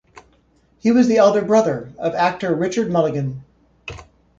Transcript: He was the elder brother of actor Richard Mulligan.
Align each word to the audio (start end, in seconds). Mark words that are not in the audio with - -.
He 0.79 0.89
was 0.91 1.05
the 1.05 1.17
elder 1.17 1.43
brother 1.43 1.91
of 1.99 2.15
actor 2.15 2.55
Richard 2.55 2.89
Mulligan. 2.91 3.43